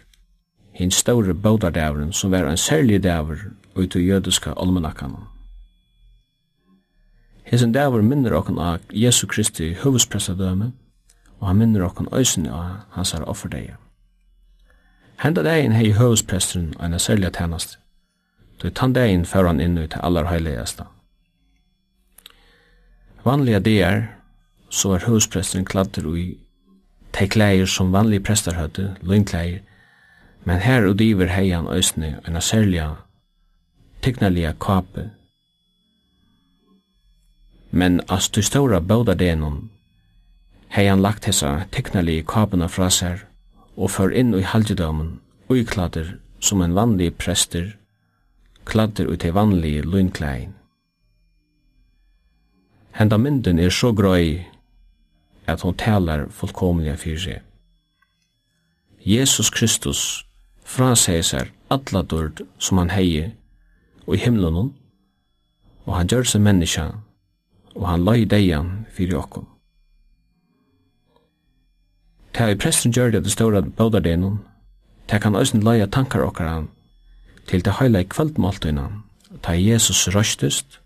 hinn 0.72 0.90
store 0.90 1.36
bøtardaveren 1.36 2.16
som 2.16 2.32
var 2.32 2.48
en 2.48 2.56
særlig 2.56 3.02
davar 3.04 3.50
ut 3.76 4.00
i 4.00 4.08
jødiska 4.08 4.56
almanakkanen. 4.56 5.33
Hesen 7.54 7.70
dæver 7.72 8.02
minner 8.02 8.34
okken 8.34 8.56
av 8.58 8.80
Jesu 8.90 9.28
Kristi 9.30 9.68
høvespressadøme, 9.78 10.72
og 11.38 11.46
han 11.46 11.60
minner 11.60 11.84
okken 11.86 12.08
øysen 12.10 12.48
av 12.50 12.80
hans 12.96 13.12
her 13.14 13.22
offerdeie. 13.30 13.76
Henda 15.22 15.44
dagen 15.46 15.76
hei 15.78 15.92
høvespresteren 15.94 16.72
og 16.80 16.88
en 16.88 16.98
særlig 16.98 17.30
tjeneste, 17.38 17.78
då 18.58 18.66
i 18.66 18.74
tandagen 18.74 19.24
fer 19.24 19.46
han 19.46 19.60
inn 19.60 19.78
ut 19.78 19.90
til 19.90 20.02
aller 20.02 20.26
heiligeste. 20.26 20.88
Vanliga 23.24 23.62
dager, 23.62 24.02
så 24.70 24.96
er 24.98 25.06
høvespresteren 25.06 25.64
kladder 25.64 26.10
i 26.16 26.28
tei 27.12 27.30
klæger 27.30 27.70
som 27.70 27.92
vanlige 27.92 28.26
prester 28.26 28.58
høyde, 28.58 28.96
løgnklæger, 29.00 29.60
men 30.44 30.58
her 30.58 30.90
og 30.90 30.98
diver 30.98 31.30
hei 31.30 31.50
han 31.54 31.70
øysen 31.70 32.02
av 32.02 32.26
en 32.26 32.40
særlig 32.40 32.96
tegnelige 34.02 34.56
kape, 34.60 35.10
men 37.74 38.00
as 38.08 38.28
du 38.30 38.42
stora 38.42 38.78
bauda 38.80 39.14
denon, 39.18 39.70
hei 40.74 40.86
han 40.86 41.02
lagt 41.02 41.26
hessa 41.26 41.64
teknali 41.74 42.20
kapena 42.22 42.68
fra 42.70 42.86
seg 42.90 43.24
og 43.74 43.90
før 43.90 44.12
inn 44.14 44.30
i 44.38 44.44
halgjedomen, 44.46 45.16
uiklader 45.50 46.12
som 46.38 46.62
en 46.62 46.76
vanlig 46.76 47.16
prester, 47.18 47.72
kladder 48.64 49.10
ut 49.10 49.24
i 49.26 49.32
vanlig 49.34 49.80
lunklein. 49.84 50.52
Henda 52.94 53.18
mynden 53.18 53.58
er 53.58 53.74
så 53.74 53.90
grøy 53.90 54.44
at 55.50 55.64
hon 55.66 55.74
talar 55.74 56.28
fullkomliga 56.30 56.94
fyrir 57.00 57.22
seg. 57.24 57.40
Jesus 59.02 59.50
Kristus 59.50 60.02
fraseier 60.64 61.26
seg 61.26 61.50
alla 61.74 62.04
dörd 62.06 62.44
som 62.58 62.78
han 62.78 62.94
heie 62.94 63.32
og 64.06 64.14
i 64.14 64.22
himlen 64.22 64.70
og 65.84 65.90
han 65.96 66.08
gjør 66.08 66.30
seg 66.30 66.46
menneska 66.46 66.86
og 67.74 67.88
han 67.88 68.04
lai 68.04 68.24
deian 68.24 68.86
fyrir 68.92 69.18
okkom. 69.18 69.46
Ta 72.34 72.48
i 72.50 72.58
presten 72.58 72.92
gjør 72.92 73.12
det 73.14 73.30
stora 73.32 73.62
baudardenon, 73.62 74.40
ta 75.06 75.18
kan 75.18 75.36
òsne 75.38 75.62
leia 75.62 75.86
tankar 75.86 76.24
okkar 76.26 76.48
han, 76.48 76.68
til 77.46 77.64
det 77.64 77.76
heila 77.78 78.02
i 78.02 78.08
kvöldmåltøyna, 78.10 78.88
ta 79.42 79.52
Jesus 79.52 80.08
røstest, 80.14 80.80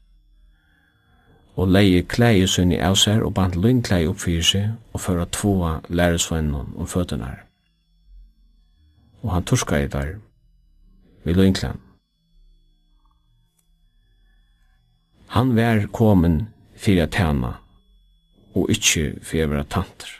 og 1.58 1.72
leie 1.74 2.04
klei 2.06 2.46
sunni 2.46 2.78
av 2.78 2.94
seg 3.00 3.24
og 3.26 3.32
bant 3.34 3.56
lynklei 3.58 4.04
opp 4.06 4.20
fyrir 4.22 4.44
seg 4.46 4.94
og 4.94 5.02
føra 5.02 5.24
tvoa 5.34 5.72
læresvennon 5.88 6.74
om 6.76 6.86
føtternar. 6.86 7.40
Og 9.24 9.32
han 9.34 9.44
turska 9.44 9.80
i 9.82 9.88
der 9.90 10.14
vi 11.24 11.34
lynklein. 11.34 11.80
Han 15.34 15.56
vær 15.56 15.86
komin 15.92 16.46
fyrir 16.78 17.02
at 17.02 17.10
tæna 17.10 17.52
og 18.54 18.70
ikkje 18.70 19.18
fyrir 19.22 19.44
at 19.44 19.50
vera 19.50 19.62
tanter. 19.62 20.10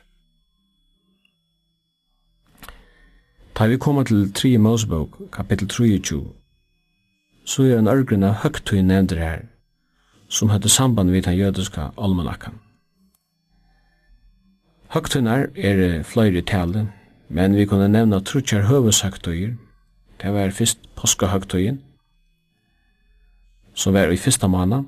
Ta 3.55 3.66
vi 3.66 3.77
koma 3.77 4.05
til 4.05 4.33
3 4.33 4.59
Mosebok, 4.59 5.18
kapittel 5.33 5.68
23, 5.68 6.27
så 7.44 7.62
er 7.62 7.79
en 7.79 7.88
ørgrina 7.88 8.33
høgtøy 8.42 8.83
nevndir 8.87 9.18
her, 9.18 9.40
som 10.29 10.51
høyde 10.53 10.68
samband 10.68 11.11
vid 11.11 11.23
den 11.23 11.38
jødiska 11.38 11.88
almanakkan. 11.99 12.61
Høgtøynar 14.94 15.49
er 15.57 16.03
fløyre 16.03 16.42
talen, 16.42 16.92
men 17.29 17.57
vi 17.57 17.64
kunne 17.66 17.88
nevna 17.88 18.21
trutjar 18.21 18.68
høveshøgtøyer, 18.71 19.57
det 20.23 20.33
var 20.35 20.51
fyrst 20.51 20.79
påskahøgtøyen, 20.97 21.83
som 23.75 23.94
var 23.94 24.14
i 24.14 24.16
fyrsta 24.16 24.47
måned, 24.47 24.85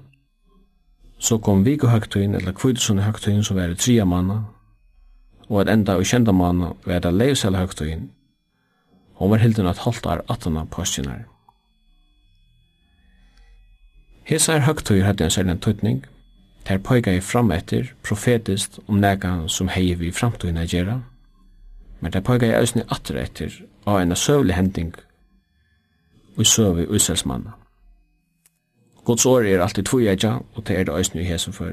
Så 1.20 1.38
kom 1.38 1.64
vikuhøgtøyen, 1.64 2.34
eller 2.34 2.52
kvitsunhøgtøyen, 2.52 3.44
som 3.44 3.56
var 3.56 3.68
i 3.68 3.74
tria 3.74 4.04
manna, 4.04 4.38
og 5.48 5.60
at 5.60 5.68
enda 5.68 5.98
og 6.00 6.06
kjenda 6.08 6.32
manna 6.32 6.72
var 6.86 6.98
det 6.98 7.12
leivselhøgtøyen. 7.14 8.10
Hon 9.14 9.30
var 9.30 9.36
hilden 9.36 9.66
at 9.66 9.78
halvt 9.84 10.06
er 10.06 10.24
18 10.28 10.56
av 10.56 10.70
påskjenar. 10.72 11.26
Hesa 14.24 14.54
er 14.56 14.64
høgtøyer 14.64 15.04
hadde 15.04 15.24
en 15.24 15.30
særlig 15.30 15.60
tøytning, 15.60 16.04
der 16.68 16.78
pøyga 16.78 17.12
i 17.16 17.20
fram 17.20 17.52
etter 17.52 17.92
profetist 18.06 18.78
om 18.88 19.00
nega 19.02 19.32
som 19.48 19.68
hei 19.68 19.94
vi 19.98 20.12
framtøyna 20.14 20.64
gjerra, 20.64 21.00
men 22.00 22.12
der 22.12 22.24
pøyga 22.24 22.48
i 22.48 22.62
æsni 22.62 22.86
atter 22.88 23.20
etter 23.20 23.62
av 23.86 24.00
en 24.00 24.16
søvlig 24.16 24.54
hending 24.54 24.94
og 26.36 26.46
søvi 26.46 26.86
usselsmanna. 26.86 27.59
Guds 29.04 29.26
år 29.26 29.40
er 29.40 29.62
alltid 29.62 29.84
tvoja 29.84 30.38
og 30.54 30.66
det 30.66 30.78
er 30.78 30.84
det 30.84 30.94
òsne 30.94 31.20
i 31.20 31.24
hesen 31.24 31.52
for. 31.52 31.72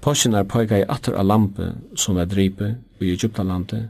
Påsjenar 0.00 0.42
pøyga 0.48 0.78
i 0.80 0.88
atter 0.88 1.14
av 1.14 1.26
lampe 1.26 1.74
som 1.96 2.16
er 2.16 2.24
dripe 2.24 2.76
i 3.00 3.12
Egyptalandet, 3.12 3.88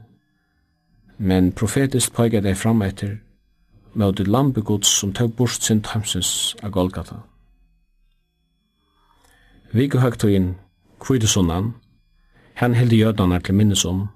men 1.18 1.52
profetisk 1.52 2.12
pøyga 2.12 2.40
det 2.40 2.56
fram 2.56 2.82
etter 2.82 3.18
møte 3.94 4.24
lampe 4.24 4.62
gods 4.62 4.88
som 4.88 5.12
tøg 5.12 5.34
bort 5.36 5.62
sin 5.62 5.82
tamsens 5.82 6.56
av 6.62 6.70
Golgata. 6.70 7.22
Vike 9.72 10.00
høgtøyen 10.02 10.54
kvidesunnan, 11.00 11.74
han 12.54 12.74
held 12.74 12.92
jødana 12.92 13.38
til 13.38 13.54
minnes 13.54 13.84
om, 13.84 14.08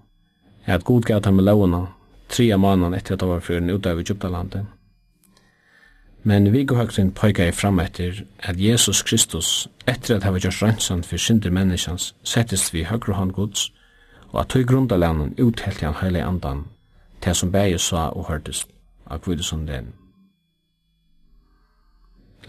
at 0.66 0.84
god 0.84 1.02
gav 1.02 1.24
ham 1.24 1.34
med 1.34 1.44
lovene 1.44 1.86
tre 2.28 2.56
måneder 2.56 2.98
etter 2.98 3.14
at 3.14 3.20
det 3.20 3.28
var 3.28 3.40
fyrir 3.40 3.74
utøver 3.74 4.02
i 4.02 4.06
Egyptalandet, 4.06 4.66
Men 6.26 6.52
Viggo 6.52 6.74
Høgrin 6.74 7.10
pøyga 7.12 7.44
i 7.48 7.52
fram 7.52 7.80
etter 7.82 8.22
at 8.48 8.56
Jesus 8.56 9.02
Kristus, 9.02 9.68
etter 9.86 10.16
at 10.16 10.24
hava 10.24 10.38
gjort 10.40 10.62
røynsan 10.62 11.02
for 11.04 11.20
synder 11.20 11.52
menneskans, 11.52 12.14
settist 12.24 12.72
vi 12.72 12.86
høgre 12.88 13.12
hånd 13.18 13.34
gods, 13.36 13.66
og 14.32 14.40
at 14.40 14.48
tøy 14.54 14.64
grundalanen 14.64 15.34
uthelti 15.36 15.84
han 15.84 15.98
heilig 16.00 16.22
andan, 16.24 16.62
til 17.20 17.36
som 17.36 17.52
bæge 17.52 17.78
sa 17.78 18.06
og 18.08 18.24
hørtes 18.30 18.64
av 19.06 19.20
kvidesund 19.20 19.68
den. 19.68 19.92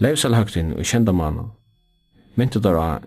Leivsal 0.00 0.34
Høgrin 0.34 0.72
og 0.72 0.88
kjendamanna, 0.88 1.44
mynte 2.36 2.64
der 2.64 2.80
av 2.80 3.04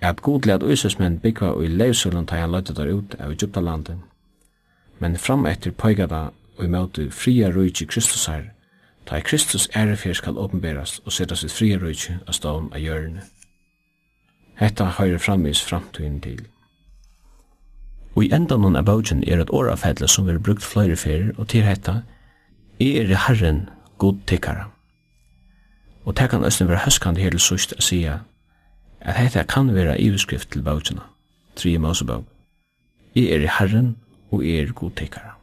at 0.00 0.24
godleat 0.24 0.64
uisesmenn 0.64 1.20
byggva 1.20 1.52
og 1.52 1.66
i 1.66 1.68
leivsulen 1.68 2.26
ta 2.26 2.40
han 2.40 2.50
løyte 2.50 2.72
der 2.72 2.94
ut 2.96 3.14
av 3.20 3.36
Egyptalandet, 3.36 4.00
men 4.98 5.20
fram 5.20 5.44
etter 5.46 5.76
pøyga 5.76 6.08
da 6.08 6.24
og 6.56 6.64
i 6.64 6.72
møte 6.72 7.10
fria 7.10 7.52
rujtji 7.52 7.86
Kristusar, 7.92 8.48
Ta 9.06 9.18
i 9.18 9.20
Kristus 9.20 9.68
ærefer 9.76 10.12
skal 10.14 10.38
åpenberast 10.38 11.02
og 11.04 11.12
setta 11.12 11.34
sitt 11.34 11.52
frie 11.52 11.78
røyke 11.78 12.18
av 12.26 12.36
stavn 12.36 12.70
av 12.72 12.80
hjørne. 12.80 13.24
Hetta 14.60 14.84
høyre 14.98 15.18
framvis 15.18 15.62
framtiden 15.64 16.20
til. 16.20 16.44
Og 18.14 18.24
i 18.24 18.32
enda 18.34 18.58
noen 18.60 18.76
av 18.76 18.86
bøtjen 18.86 19.24
er 19.24 19.40
et 19.40 19.50
år 19.50 19.72
av 19.72 19.80
fedle 19.82 20.08
som 20.08 20.28
vil 20.28 20.40
brukt 20.40 20.62
flere 20.64 20.96
ferie 20.96 21.32
og 21.36 21.48
til 21.48 21.64
hetta 21.66 22.02
er 22.80 23.10
i 23.10 23.18
Herren 23.26 23.64
god 23.98 24.20
tikkara. 24.26 24.68
Og 26.04 26.16
det 26.18 26.30
kan 26.30 26.44
østen 26.44 26.68
være 26.68 26.84
høskande 26.84 27.20
her 27.22 27.30
til 27.30 27.40
sørst 27.40 27.74
å 27.78 27.82
sige 27.82 28.20
at 29.00 29.18
hetta 29.18 29.42
kan 29.48 29.74
være 29.74 30.00
iveskrift 30.00 30.50
til 30.52 30.62
bøtjena, 30.62 31.02
3 31.56 31.78
Mosebøk. 31.78 32.24
Jeg 33.14 33.30
er 33.34 33.44
i 33.44 33.54
Herren 33.58 33.96
og 34.30 34.44
er 34.46 34.72
god 34.72 34.90
tikkara. 34.96 35.41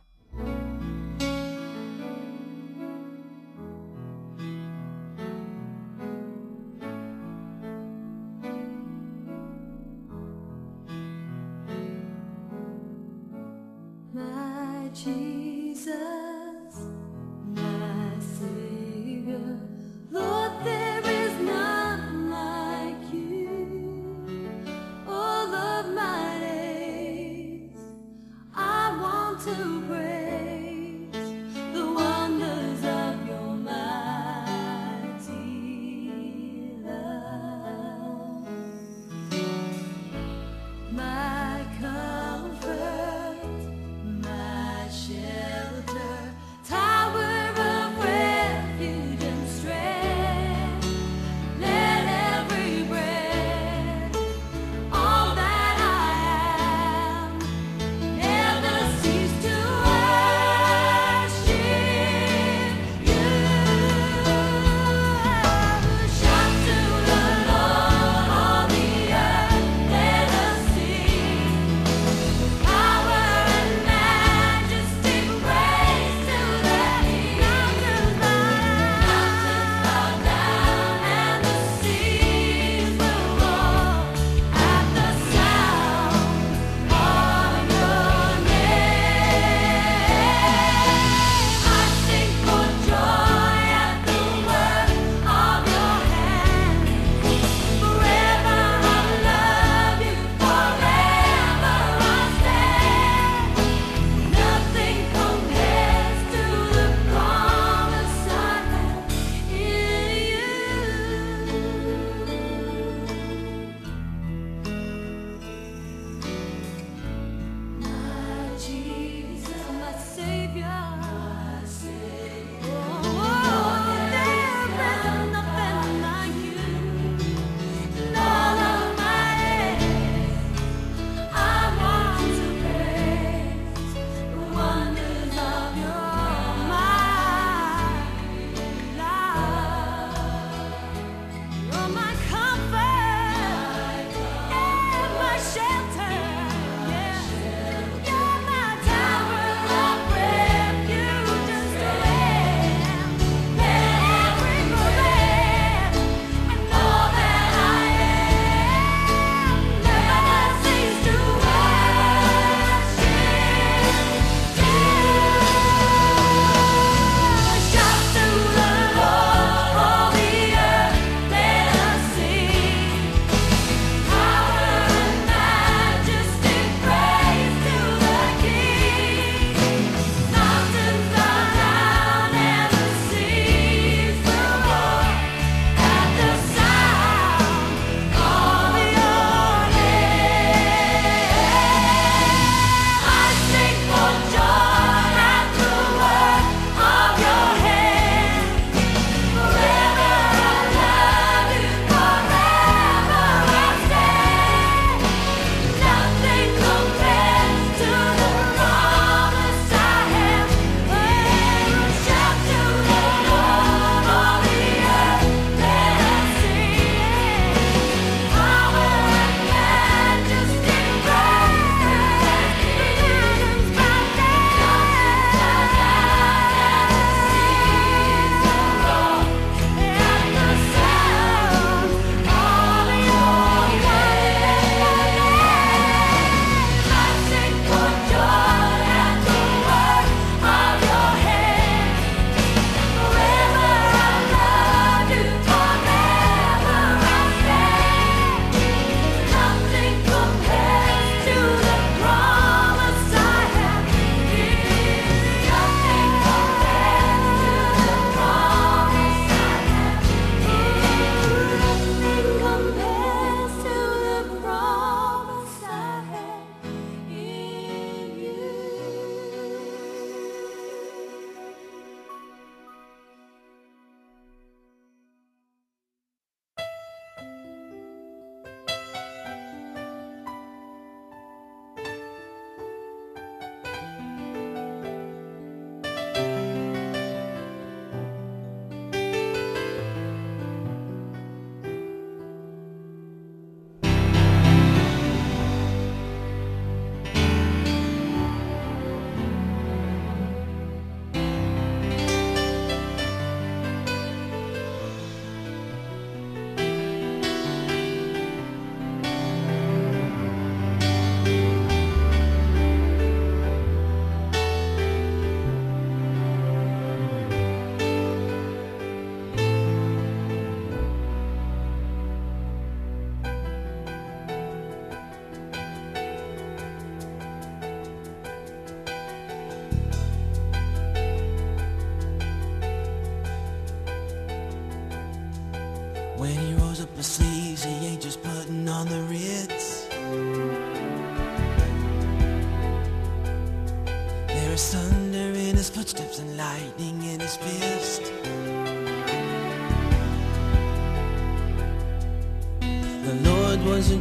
God. 120.55 120.88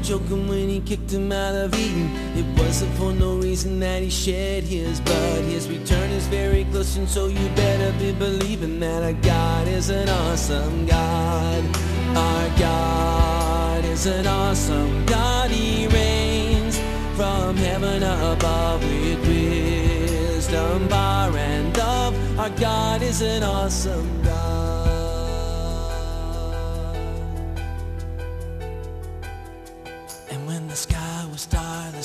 joking 0.08 0.48
when 0.48 0.70
he 0.70 0.80
kicked 0.80 1.10
him 1.10 1.30
out 1.30 1.54
of 1.54 1.74
Eden. 1.74 2.08
It 2.34 2.58
wasn't 2.58 2.94
for 2.94 3.12
no 3.12 3.36
reason 3.36 3.78
that 3.80 4.00
he 4.00 4.08
shed 4.08 4.64
his 4.64 5.02
blood 5.02 5.44
His 5.44 5.68
return 5.68 6.10
is 6.12 6.26
very 6.28 6.64
close 6.70 6.96
and 6.96 7.06
so 7.06 7.26
you 7.26 7.46
better 7.50 7.92
be 7.98 8.12
believing 8.12 8.80
That 8.80 9.02
our 9.02 9.12
God 9.12 9.68
is 9.68 9.90
an 9.90 10.08
awesome 10.08 10.86
God. 10.86 11.62
Our 12.16 12.58
God 12.58 13.84
is 13.84 14.06
an 14.06 14.26
awesome 14.26 15.04
God. 15.04 15.50
He 15.50 15.86
reigns 15.88 16.78
from 17.14 17.56
heaven 17.56 18.02
above 18.02 18.82
with 18.82 19.20
wisdom, 19.28 20.88
bar 20.88 21.36
and 21.36 21.76
love 21.76 22.38
Our 22.38 22.50
God 22.58 23.02
is 23.02 23.20
an 23.20 23.42
awesome 23.42 24.22
God. 24.22 24.57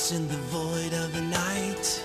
lost 0.04 0.14
in 0.14 0.28
the 0.28 0.38
void 0.52 0.94
of 0.94 1.14
the 1.14 1.22
night. 1.22 2.04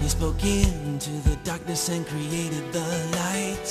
He 0.00 0.08
spoke 0.08 0.42
into 0.44 1.10
the 1.28 1.36
darkness 1.44 1.88
and 1.88 2.06
created 2.06 2.72
the 2.72 2.88
light. 3.16 3.68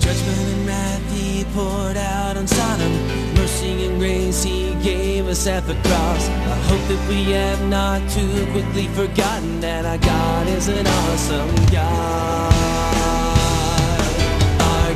Judgment 0.00 0.48
and 0.54 0.66
wrath 0.66 1.12
he 1.12 1.44
poured 1.54 1.96
out 1.96 2.36
on 2.36 2.46
Sodom. 2.46 2.92
Mercy 3.34 3.86
and 3.86 3.98
grace 3.98 4.42
he 4.42 4.74
gave 4.82 5.26
us 5.26 5.46
at 5.46 5.66
the 5.66 5.74
cross. 5.74 6.28
I 6.28 6.58
hope 6.68 6.88
that 6.88 7.08
we 7.08 7.32
have 7.32 7.62
not 7.68 8.00
too 8.10 8.46
quickly 8.52 8.86
forgotten 8.88 9.60
that 9.60 9.84
our 9.84 9.98
God 9.98 10.48
is 10.48 10.68
an 10.68 10.86
awesome 10.86 11.66
God. 11.72 12.53